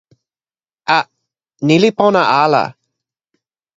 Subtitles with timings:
[0.97, 0.99] a.
[1.65, 2.63] ni li pona ala.